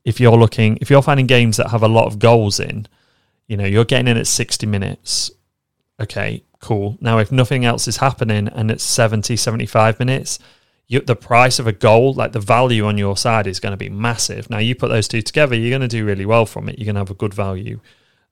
if 0.05 0.19
you're 0.19 0.37
looking, 0.37 0.77
if 0.81 0.89
you're 0.89 1.01
finding 1.01 1.27
games 1.27 1.57
that 1.57 1.69
have 1.71 1.83
a 1.83 1.87
lot 1.87 2.07
of 2.07 2.19
goals 2.19 2.59
in, 2.59 2.87
you 3.47 3.57
know, 3.57 3.65
you're 3.65 3.85
getting 3.85 4.07
in 4.07 4.17
at 4.17 4.27
60 4.27 4.65
minutes. 4.67 5.31
Okay, 5.99 6.43
cool. 6.59 6.97
Now, 7.01 7.19
if 7.19 7.31
nothing 7.31 7.65
else 7.65 7.87
is 7.87 7.97
happening 7.97 8.47
and 8.47 8.71
it's 8.71 8.83
70, 8.83 9.35
75 9.35 9.99
minutes, 9.99 10.39
you, 10.87 11.01
the 11.01 11.15
price 11.15 11.59
of 11.59 11.67
a 11.67 11.71
goal, 11.71 12.13
like 12.13 12.31
the 12.31 12.39
value 12.39 12.85
on 12.85 12.97
your 12.97 13.15
side, 13.15 13.47
is 13.47 13.59
going 13.59 13.71
to 13.71 13.77
be 13.77 13.89
massive. 13.89 14.49
Now, 14.49 14.57
you 14.57 14.75
put 14.75 14.89
those 14.89 15.07
two 15.07 15.21
together, 15.21 15.55
you're 15.55 15.69
going 15.69 15.87
to 15.87 15.87
do 15.87 16.05
really 16.05 16.25
well 16.25 16.45
from 16.45 16.67
it. 16.67 16.79
You're 16.79 16.85
going 16.85 16.95
to 16.95 17.01
have 17.01 17.11
a 17.11 17.15
good 17.15 17.33
value 17.33 17.79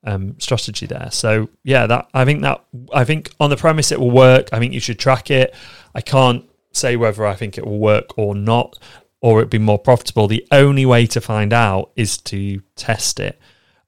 um, 0.04 0.40
strategy 0.40 0.86
there. 0.86 1.10
So 1.12 1.50
yeah, 1.64 1.86
that 1.88 2.10
I 2.14 2.26
think 2.26 2.42
that 2.42 2.64
I 2.94 3.04
think 3.04 3.32
on 3.40 3.50
the 3.50 3.58
premise 3.58 3.92
it 3.92 4.00
will 4.00 4.12
work. 4.12 4.50
I 4.52 4.60
think 4.60 4.74
you 4.74 4.80
should 4.80 5.00
track 5.00 5.30
it. 5.30 5.54
I 5.94 6.02
can't 6.02 6.46
say 6.72 6.96
whether 6.96 7.26
I 7.26 7.36
think 7.36 7.58
it 7.58 7.66
will 7.66 7.80
work 7.80 8.18
or 8.18 8.36
not, 8.36 8.78
or 9.22 9.42
it 9.42 9.50
be 9.50 9.60
more 9.60 9.80
profitable. 9.80 10.28
The 10.28 10.46
only 10.52 10.86
way 10.86 11.08
to 11.08 11.22
find 11.22 11.52
out 11.52 11.92
is 11.96 12.18
to 12.20 12.62
test 12.76 13.20
it 13.20 13.40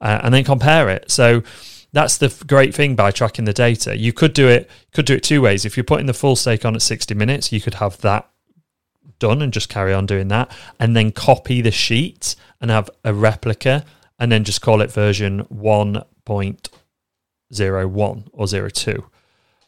uh, 0.01 0.19
and 0.23 0.33
then 0.33 0.43
compare 0.43 0.89
it. 0.89 1.09
So 1.09 1.43
that's 1.91 2.17
the 2.17 2.33
great 2.47 2.75
thing 2.75 2.95
by 2.95 3.11
tracking 3.11 3.45
the 3.45 3.53
data. 3.53 3.97
You 3.97 4.13
could 4.13 4.33
do 4.33 4.47
it 4.47 4.69
could 4.93 5.05
do 5.05 5.15
it 5.15 5.23
two 5.23 5.41
ways. 5.41 5.65
If 5.65 5.77
you're 5.77 5.83
putting 5.83 6.05
the 6.05 6.13
full 6.13 6.35
stake 6.35 6.65
on 6.65 6.75
at 6.75 6.81
60 6.81 7.13
minutes, 7.15 7.51
you 7.51 7.61
could 7.61 7.75
have 7.75 7.99
that 8.01 8.29
done 9.19 9.41
and 9.41 9.53
just 9.53 9.69
carry 9.69 9.93
on 9.93 10.05
doing 10.05 10.27
that 10.29 10.51
and 10.79 10.95
then 10.95 11.11
copy 11.11 11.61
the 11.61 11.71
sheet 11.71 12.35
and 12.61 12.71
have 12.71 12.89
a 13.03 13.13
replica 13.13 13.85
and 14.17 14.31
then 14.31 14.43
just 14.43 14.61
call 14.61 14.81
it 14.81 14.91
version 14.91 15.43
1.01 15.45 18.27
or 18.31 18.47
02 18.47 19.05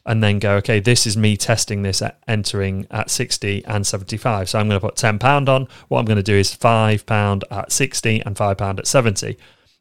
and 0.04 0.22
then 0.22 0.38
go 0.38 0.56
okay 0.56 0.80
this 0.80 1.06
is 1.06 1.16
me 1.16 1.36
testing 1.36 1.82
this 1.82 2.02
at 2.02 2.18
entering 2.26 2.86
at 2.90 3.10
60 3.10 3.64
and 3.66 3.86
75 3.86 4.48
so 4.48 4.58
i'm 4.58 4.68
going 4.68 4.80
to 4.80 4.86
put 4.86 4.96
10 4.96 5.18
pound 5.18 5.48
on 5.48 5.68
what 5.88 6.00
i'm 6.00 6.04
going 6.04 6.16
to 6.16 6.22
do 6.22 6.34
is 6.34 6.52
5 6.52 7.06
pound 7.06 7.44
at 7.50 7.70
60 7.70 8.20
and 8.20 8.36
5 8.36 8.58
pound 8.58 8.80
at 8.80 8.86
70 8.86 9.36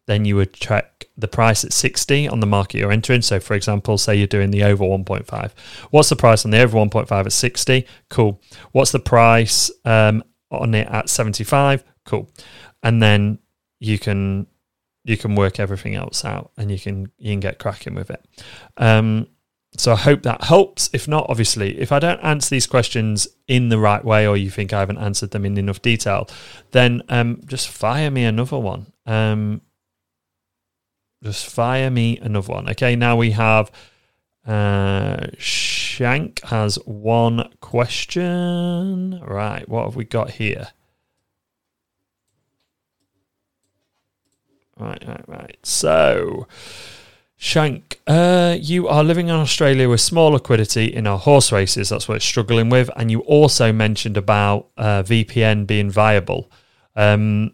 then 0.08 0.26
you 0.26 0.36
would 0.36 0.54
check 0.54 1.06
the 1.18 1.28
price 1.28 1.64
at 1.64 1.74
60 1.74 2.28
on 2.28 2.40
the 2.40 2.48
market 2.48 2.80
you're 2.80 2.92
entering 2.92 3.22
so 3.22 3.40
for 3.40 3.54
example 3.54 3.98
say 3.98 4.16
you're 4.16 4.28
doing 4.28 4.52
the 4.52 4.64
over 4.64 4.84
1.5 4.84 5.52
what's 5.92 6.10
the 6.10 6.16
price 6.16 6.46
on 6.46 6.52
the 6.52 6.60
over 6.62 6.78
1.5 6.78 7.12
at 7.26 7.32
60 7.32 7.86
cool 8.10 8.42
what's 8.72 8.92
the 8.92 9.00
price 9.00 9.70
um, 9.86 10.24
on 10.50 10.74
it 10.74 10.88
at 10.88 11.10
75 11.10 11.84
cool 12.06 12.30
and 12.84 13.02
then 13.02 13.40
you 13.80 14.00
can 14.00 14.48
you 15.04 15.18
can 15.18 15.36
work 15.36 15.60
everything 15.60 15.96
else 15.96 16.24
out 16.24 16.52
and 16.58 16.72
you 16.72 16.80
can 16.80 17.12
you 17.18 17.34
can 17.34 17.40
get 17.40 17.60
cracking 17.60 17.96
with 17.96 18.10
it. 18.10 18.24
Um, 18.78 19.28
so 19.78 19.94
I 19.94 19.96
hope 19.96 20.24
that 20.24 20.44
helps. 20.44 20.90
If 20.94 21.08
not, 21.08 21.28
obviously, 21.30 21.80
if 21.80 21.92
I 21.92 22.00
don't 22.00 22.20
answer 22.20 22.50
these 22.50 22.68
questions 22.68 23.28
in 23.48 23.70
the 23.70 23.80
right 23.80 24.04
way 24.04 24.28
or 24.28 24.36
you 24.36 24.50
think 24.50 24.74
I 24.74 24.80
haven't 24.80 24.98
answered 24.98 25.32
them 25.32 25.46
in 25.46 25.58
enough 25.58 25.82
detail, 25.82 26.28
then 26.72 27.04
um, 27.08 27.42
just 27.46 27.70
fire 27.70 28.12
me 28.12 28.26
another 28.26 28.60
one. 28.60 28.92
Um, 29.06 29.62
just 31.24 31.48
fire 31.48 31.90
me 31.90 32.18
another 32.18 32.54
one. 32.54 32.70
Okay, 32.70 32.96
now 32.96 33.16
we 33.16 33.32
have 33.32 33.72
uh, 34.46 35.28
Shank 35.38 36.42
has 36.46 36.76
one 36.86 37.50
question. 37.62 39.20
Right, 39.22 39.68
what 39.70 39.86
have 39.86 39.96
we 39.96 40.06
got 40.06 40.32
here? 40.32 40.70
Right, 44.78 45.04
right, 45.08 45.24
right. 45.28 45.58
So, 45.62 46.48
Shank, 47.38 48.00
uh, 48.08 48.58
you 48.60 48.88
are 48.88 49.04
living 49.04 49.28
in 49.28 49.36
Australia 49.36 49.88
with 49.88 50.02
small 50.02 50.32
liquidity 50.32 50.86
in 50.86 51.06
our 51.06 51.20
horse 51.20 51.52
races. 51.52 51.90
That's 51.90 52.08
what 52.08 52.16
it's 52.16 52.26
struggling 52.26 52.70
with. 52.70 52.90
And 52.96 53.12
you 53.12 53.20
also 53.22 53.72
mentioned 53.72 54.18
about 54.18 54.70
uh, 54.78 55.04
VPN 55.04 55.68
being 55.68 55.92
viable. 55.92 56.52
Um, 56.96 57.54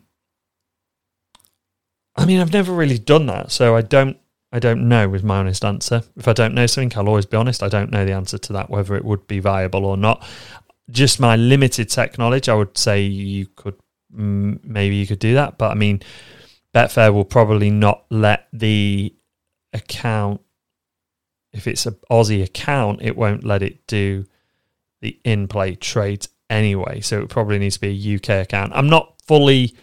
I 2.17 2.25
mean, 2.25 2.39
I've 2.39 2.53
never 2.53 2.73
really 2.73 2.97
done 2.97 3.27
that, 3.27 3.51
so 3.51 3.75
I 3.75 3.81
don't. 3.81 4.17
I 4.51 4.59
don't 4.59 4.87
know. 4.87 5.09
With 5.09 5.23
my 5.23 5.37
honest 5.37 5.63
answer. 5.65 6.03
If 6.15 6.27
I 6.27 6.33
don't 6.33 6.55
know 6.55 6.65
something, 6.65 6.97
I'll 6.97 7.09
always 7.09 7.25
be 7.25 7.37
honest. 7.37 7.61
I 7.61 7.69
don't 7.69 7.91
know 7.91 8.05
the 8.05 8.13
answer 8.13 8.37
to 8.37 8.53
that, 8.53 8.69
whether 8.69 8.95
it 8.95 9.03
would 9.05 9.27
be 9.27 9.39
viable 9.39 9.85
or 9.85 9.97
not. 9.97 10.25
Just 10.89 11.19
my 11.19 11.35
limited 11.35 11.89
tech 11.89 12.17
knowledge, 12.17 12.47
I 12.47 12.55
would 12.55 12.77
say 12.77 13.01
you 13.01 13.47
could 13.47 13.75
maybe 14.09 14.95
you 14.95 15.05
could 15.05 15.19
do 15.19 15.33
that, 15.33 15.57
but 15.57 15.69
I 15.69 15.73
mean 15.73 16.01
Betfair 16.73 17.13
will 17.13 17.25
probably 17.25 17.69
not 17.69 18.05
let 18.09 18.47
the 18.53 19.13
account, 19.73 20.41
if 21.51 21.67
it's 21.67 21.85
an 21.85 21.97
Aussie 22.11 22.43
account, 22.43 23.01
it 23.01 23.17
won't 23.17 23.43
let 23.43 23.61
it 23.61 23.85
do 23.87 24.25
the 25.01 25.19
in 25.23 25.47
play 25.47 25.75
trades 25.75 26.29
anyway. 26.49 27.01
So 27.01 27.21
it 27.21 27.29
probably 27.29 27.59
needs 27.59 27.75
to 27.75 27.81
be 27.81 27.89
a 27.89 28.15
UK 28.15 28.45
account. 28.45 28.73
I'm 28.73 28.89
not 28.89 29.15
fully 29.25 29.75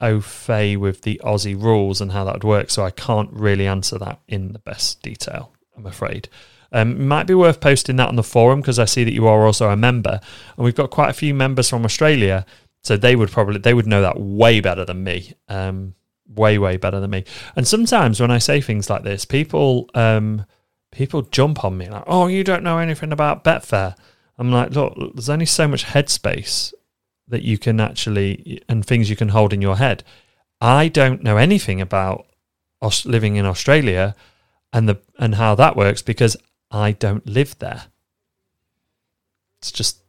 au 0.00 0.20
fait 0.20 0.76
with 0.76 1.02
the 1.02 1.20
Aussie 1.24 1.60
rules 1.60 2.00
and 2.00 2.12
how 2.12 2.24
that 2.24 2.34
would 2.34 2.44
work, 2.44 2.70
so 2.70 2.84
I 2.84 2.90
can't 2.90 3.30
really 3.32 3.66
answer 3.66 3.98
that 3.98 4.20
in 4.28 4.52
the 4.52 4.58
best 4.58 5.02
detail, 5.02 5.52
I'm 5.76 5.86
afraid. 5.86 6.28
Um, 6.72 7.06
might 7.06 7.28
be 7.28 7.34
worth 7.34 7.60
posting 7.60 7.96
that 7.96 8.08
on 8.08 8.16
the 8.16 8.24
forum 8.24 8.60
because 8.60 8.80
I 8.80 8.84
see 8.84 9.04
that 9.04 9.12
you 9.12 9.28
are 9.28 9.46
also 9.46 9.70
a 9.70 9.76
member, 9.76 10.20
and 10.56 10.64
we've 10.64 10.74
got 10.74 10.90
quite 10.90 11.10
a 11.10 11.14
few 11.14 11.32
members 11.32 11.68
from 11.68 11.84
Australia 11.84 12.44
so 12.84 12.98
they 12.98 13.16
would 13.16 13.30
probably 13.30 13.58
they 13.58 13.74
would 13.74 13.86
know 13.86 14.02
that 14.02 14.20
way 14.20 14.60
better 14.60 14.84
than 14.84 15.02
me. 15.02 15.32
Um, 15.48 15.94
way 16.28 16.58
way 16.58 16.76
better 16.76 17.00
than 17.00 17.10
me. 17.10 17.24
And 17.56 17.66
sometimes 17.66 18.20
when 18.20 18.30
I 18.30 18.38
say 18.38 18.60
things 18.60 18.88
like 18.88 19.02
this, 19.02 19.24
people 19.24 19.90
um, 19.94 20.44
people 20.92 21.22
jump 21.22 21.64
on 21.64 21.78
me 21.78 21.88
like, 21.88 22.04
"Oh, 22.06 22.26
you 22.26 22.44
don't 22.44 22.62
know 22.62 22.78
anything 22.78 23.10
about 23.10 23.42
Betfair." 23.42 23.96
I'm 24.38 24.52
like, 24.52 24.72
"Look, 24.72 24.94
there's 25.14 25.30
only 25.30 25.46
so 25.46 25.66
much 25.66 25.86
headspace 25.86 26.74
that 27.28 27.42
you 27.42 27.58
can 27.58 27.80
actually 27.80 28.62
and 28.68 28.84
things 28.84 29.10
you 29.10 29.16
can 29.16 29.30
hold 29.30 29.52
in 29.52 29.62
your 29.62 29.76
head. 29.76 30.04
I 30.60 30.88
don't 30.88 31.22
know 31.22 31.36
anything 31.36 31.80
about 31.80 32.26
living 33.04 33.36
in 33.36 33.46
Australia 33.46 34.14
and 34.72 34.88
the 34.88 35.00
and 35.18 35.36
how 35.36 35.54
that 35.54 35.76
works 35.76 36.02
because 36.02 36.36
I 36.70 36.92
don't 36.92 37.26
live 37.26 37.58
there. 37.58 37.84
It's 39.58 39.72
just 39.72 40.02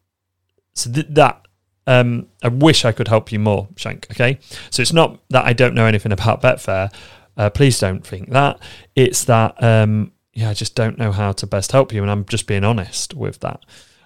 so 0.74 0.91
th- 0.91 1.07
that 1.12 1.48
um, 1.88 2.27
I 2.43 2.50
wish 2.50 2.84
I 2.84 2.91
could 2.91 3.07
help 3.07 3.31
you 3.31 3.39
more, 3.39 3.69
Shank. 3.75 4.07
Okay, 4.12 4.39
so 4.69 4.81
it's 4.81 4.93
not 4.93 5.19
that 5.29 5.45
I 5.45 5.53
don't 5.53 5.75
know 5.75 5.86
anything 5.86 6.12
about 6.12 6.41
Betfair. 6.41 6.93
Uh, 7.38 7.50
please 7.50 7.79
don't 7.79 8.05
think 8.05 8.31
that. 8.31 8.60
It's 8.95 9.24
that 9.25 9.62
um, 9.63 10.12
yeah, 10.34 10.50
I 10.50 10.53
just 10.53 10.75
don't 10.75 10.98
know 10.98 11.12
how 11.12 11.31
to 11.34 11.48
best 11.48 11.72
help 11.72 11.93
you, 11.93 12.01
and 12.01 12.12
I'm 12.12 12.25
just 12.25 12.48
being 12.48 12.63
honest 12.63 13.13
with 13.13 13.39
that. 13.39 13.62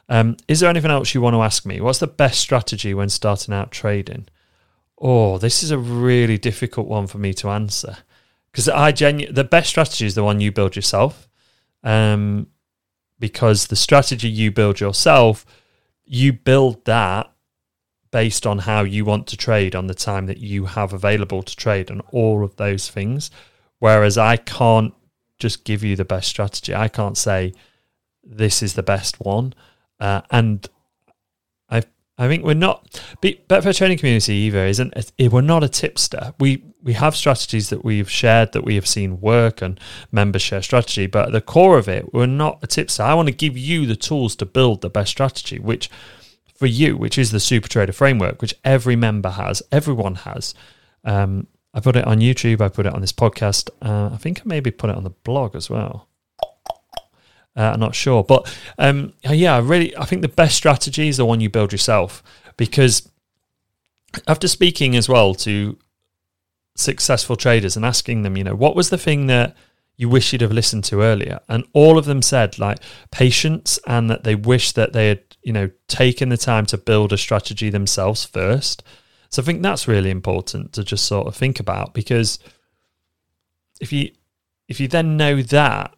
Um, 0.10 0.36
is 0.48 0.60
there 0.60 0.70
anything 0.70 0.92
else 0.92 1.14
you 1.14 1.22
want 1.22 1.36
to 1.36 1.42
ask 1.42 1.66
me? 1.66 1.80
What's 1.80 2.00
the 2.00 2.08
best 2.08 2.40
strategy 2.40 2.94
when 2.94 3.10
starting 3.10 3.54
out 3.54 3.72
trading? 3.72 4.28
Oh, 5.00 5.38
this 5.38 5.64
is 5.64 5.72
a 5.72 5.78
really 5.78 6.38
difficult 6.38 6.88
one 6.88 7.08
for 7.08 7.20
me 7.20 7.34
to 7.36 7.50
answer 7.50 7.98
because 8.52 8.68
I 8.68 8.92
genu- 8.92 9.32
the 9.32 9.44
best 9.44 9.70
strategy 9.70 10.06
is 10.06 10.16
the 10.16 10.24
one 10.24 10.42
you 10.42 10.52
build 10.52 10.76
yourself, 10.76 11.30
um, 11.84 12.48
because 13.20 13.68
the 13.68 13.76
strategy 13.76 14.30
you 14.30 14.52
build 14.52 14.80
yourself, 14.80 15.46
you 16.06 16.34
build 16.34 16.86
that 16.86 17.32
based 18.12 18.48
on 18.48 18.60
how 18.60 18.82
you 18.82 19.06
want 19.06 19.28
to 19.28 19.38
trade 19.38 19.76
on 19.76 19.88
the 19.88 19.94
time 19.94 20.26
that 20.26 20.40
you 20.40 20.66
have 20.66 20.94
available 20.94 21.44
to 21.44 21.56
trade 21.56 21.92
and 21.92 22.02
all 22.12 22.44
of 22.44 22.56
those 22.56 22.90
things. 22.90 23.30
Whereas 23.78 24.18
I 24.18 24.38
can't 24.38 24.94
just 25.38 25.64
give 25.64 25.84
you 25.84 25.96
the 25.96 26.06
best 26.06 26.28
strategy. 26.28 26.74
I 26.74 26.88
can't 26.88 27.18
say 27.18 27.54
this 28.24 28.64
is 28.64 28.74
the 28.74 28.84
best 28.84 29.20
one. 29.20 29.54
Uh, 30.00 30.22
and 30.32 30.68
I 31.70 31.84
I 32.18 32.28
think 32.28 32.44
we're 32.44 32.54
not 32.54 33.02
Betfair 33.22 33.76
Trading 33.76 33.98
Community 33.98 34.34
either 34.34 34.66
isn't 34.66 34.94
we're 35.20 35.42
not 35.42 35.64
a 35.64 35.70
tipster. 35.70 36.34
We 36.40 36.64
we 36.82 36.94
have 36.94 37.16
strategies 37.16 37.70
that 37.70 37.84
we've 37.84 38.10
shared 38.10 38.54
that 38.54 38.64
we 38.64 38.76
have 38.76 38.88
seen 38.88 39.20
work 39.20 39.62
and 39.62 39.80
members 40.12 40.42
share 40.42 40.62
strategy, 40.62 41.08
but 41.08 41.28
at 41.28 41.32
the 41.34 41.42
core 41.42 41.78
of 41.78 41.90
it, 41.90 42.14
we're 42.14 42.26
not 42.26 42.60
a 42.62 42.68
tipster. 42.68 43.04
I 43.04 43.14
want 43.14 43.28
to 43.28 43.34
give 43.34 43.58
you 43.58 43.86
the 43.86 43.96
tools 43.96 44.36
to 44.38 44.46
build 44.46 44.82
the 44.82 44.90
best 44.90 45.12
strategy, 45.12 45.60
which 45.60 45.90
for 46.56 46.68
you, 46.68 46.98
which 46.98 47.18
is 47.18 47.32
the 47.32 47.40
Super 47.40 47.70
Trader 47.70 47.94
framework, 47.94 48.42
which 48.42 48.54
every 48.66 48.96
member 48.98 49.30
has, 49.30 49.64
everyone 49.72 50.16
has. 50.16 50.54
Um, 51.06 51.48
I 51.74 51.80
put 51.80 51.96
it 51.96 52.06
on 52.06 52.20
YouTube. 52.20 52.62
I 52.62 52.68
put 52.68 52.86
it 52.86 52.94
on 52.94 53.02
this 53.02 53.14
podcast. 53.14 53.70
Uh, 53.82 54.14
I 54.14 54.18
think 54.18 54.40
I 54.40 54.44
maybe 54.46 54.72
put 54.72 54.90
it 54.90 54.98
on 54.98 55.06
the 55.06 55.12
blog 55.12 55.56
as 55.56 55.70
well. 55.70 56.09
Uh, 57.56 57.72
I'm 57.74 57.80
not 57.80 57.96
sure, 57.96 58.24
but 58.24 58.56
um, 58.78 59.14
yeah, 59.24 59.60
really, 59.64 59.96
I 59.98 60.06
think 60.06 60.22
the 60.22 60.28
best 60.28 60.56
strategy 60.56 61.10
is 61.10 61.18
the 61.18 61.26
one 61.26 61.42
you 61.42 61.50
build 61.50 61.72
yourself 61.72 62.24
because 62.58 63.10
after 64.28 64.48
speaking 64.48 64.96
as 64.96 65.10
well 65.10 65.34
to 65.36 65.78
successful 66.76 67.36
traders 67.36 67.76
and 67.76 67.86
asking 67.86 68.22
them, 68.22 68.38
you 68.38 68.44
know, 68.44 68.56
what 68.56 68.76
was 68.76 68.90
the 68.90 68.98
thing 68.98 69.28
that 69.28 69.56
you 69.98 70.08
wish 70.08 70.32
you'd 70.32 70.42
have 70.42 70.52
listened 70.52 70.84
to 70.86 71.02
earlier? 71.02 71.40
And 71.50 71.66
all 71.74 71.98
of 71.98 72.06
them 72.06 72.22
said 72.22 72.60
like 72.60 72.80
patience 73.12 73.80
and 73.86 74.10
that 74.10 74.24
they 74.24 74.36
wish 74.36 74.72
that 74.74 74.94
they 74.94 75.10
had 75.10 75.22
you 75.42 75.54
know, 75.54 75.70
taken 75.88 76.30
the 76.30 76.38
time 76.38 76.66
to 76.68 76.78
build 76.78 77.14
a 77.14 77.18
strategy 77.18 77.70
themselves 77.70 78.26
first. 78.26 78.84
So 79.30 79.42
I 79.42 79.46
think 79.46 79.62
that's 79.62 79.88
really 79.88 80.10
important 80.10 80.74
to 80.74 80.84
just 80.84 81.06
sort 81.06 81.28
of 81.28 81.36
think 81.36 81.60
about 81.60 81.94
because 81.94 82.40
if 83.80 83.94
you 83.94 84.12
if 84.68 84.80
you 84.80 84.88
then 84.88 85.18
know 85.18 85.42
that, 85.42 85.96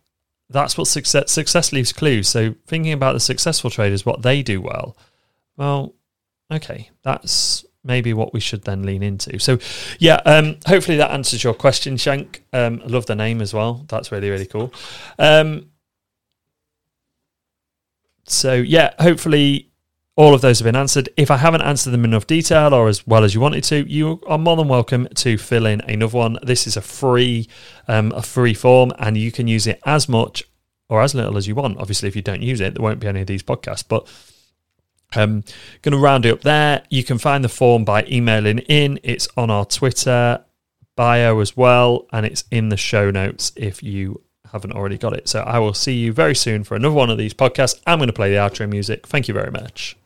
that's 0.52 0.78
what 0.78 0.88
success 0.88 1.32
success 1.32 1.72
leaves 1.72 1.94
clues. 1.94 2.28
So 2.28 2.56
thinking 2.68 2.94
about 2.94 3.14
the 3.14 3.20
successful 3.20 3.70
traders, 3.70 4.06
what 4.06 4.22
they 4.22 4.44
do 4.44 4.62
well. 4.62 4.96
Well, 5.58 5.94
okay, 6.52 6.90
that's 7.04 7.66
maybe 7.84 8.14
what 8.14 8.34
we 8.34 8.40
should 8.40 8.64
then 8.64 8.84
lean 8.84 9.02
into. 9.02 9.40
So, 9.40 9.58
yeah, 10.00 10.22
um, 10.26 10.58
hopefully 10.68 10.98
that 10.98 11.12
answers 11.12 11.44
your 11.44 11.54
question, 11.54 11.98
Shank. 11.98 12.44
Um, 12.54 12.82
I 12.84 12.88
love 12.88 13.08
the 13.08 13.16
name 13.16 13.42
as 13.42 13.54
well. 13.54 13.86
That's 13.88 14.12
really 14.12 14.30
really 14.30 14.46
cool. 14.46 14.74
Um, 15.18 15.70
so 18.26 18.54
yeah, 18.54 18.94
hopefully 19.00 19.71
all 20.22 20.36
of 20.36 20.42
those 20.42 20.60
have 20.60 20.66
been 20.66 20.76
answered. 20.76 21.10
If 21.18 21.32
I 21.32 21.38
haven't 21.38 21.64
answered 21.64 21.90
them 21.90 22.06
in 22.06 22.12
enough 22.12 22.28
detail 22.28 22.76
or 22.76 22.88
as 22.88 23.08
well 23.08 23.24
as 23.24 23.34
you 23.34 23.42
wanted 23.42 23.64
to, 23.64 23.90
you 23.92 24.22
are 24.28 24.38
more 24.38 24.56
than 24.56 24.68
welcome 24.68 25.08
to 25.16 25.36
fill 25.36 25.66
in 25.66 25.82
another 25.82 26.16
one. 26.16 26.38
This 26.44 26.68
is 26.68 26.78
a 26.78 26.82
free, 26.82 27.50
um, 27.88 28.12
a 28.12 28.22
free 28.22 28.54
form, 28.54 28.92
and 29.00 29.18
you 29.18 29.32
can 29.32 29.48
use 29.48 29.66
it 29.66 29.82
as 29.84 30.08
much 30.08 30.44
or 30.90 31.02
as 31.02 31.16
little 31.16 31.38
as 31.38 31.48
you 31.48 31.56
want. 31.56 31.80
Obviously, 31.80 32.08
if 32.08 32.16
you 32.16 32.22
don't 32.22 32.44
use 32.44 32.62
it, 32.62 32.76
there 32.76 32.84
won't 32.84 33.00
be 33.00 33.08
any 33.08 33.22
of 33.22 33.26
these 33.26 33.42
podcasts. 33.42 33.84
But 33.88 34.08
I'm 35.14 35.44
going 35.82 35.94
to 35.94 35.98
round 35.98 36.28
it 36.28 36.34
up 36.34 36.42
there. 36.42 36.84
You 36.92 37.04
can 37.04 37.18
find 37.18 37.44
the 37.44 37.50
form 37.50 37.84
by 37.84 38.04
emailing 38.04 38.60
in. 38.60 39.00
It's 39.02 39.28
on 39.36 39.50
our 39.50 39.66
Twitter 39.66 40.46
bio 40.96 41.40
as 41.40 41.58
well, 41.58 42.06
and 42.14 42.28
it's 42.28 42.44
in 42.52 42.70
the 42.70 42.78
show 42.78 43.10
notes 43.10 43.54
if 43.56 43.82
you 43.82 44.22
haven't 44.52 44.74
already 44.74 45.00
got 45.00 45.14
it. 45.14 45.28
So 45.28 45.40
I 45.40 45.58
will 45.58 45.74
see 45.74 45.96
you 45.96 46.14
very 46.14 46.36
soon 46.36 46.64
for 46.64 46.76
another 46.76 46.94
one 46.94 47.10
of 47.10 47.18
these 47.18 47.34
podcasts. 47.34 47.82
I'm 47.88 47.98
going 47.98 48.06
to 48.06 48.14
play 48.14 48.30
the 48.30 48.38
outro 48.38 48.70
music. 48.70 49.08
Thank 49.08 49.28
you 49.28 49.34
very 49.34 49.50
much. 49.50 49.98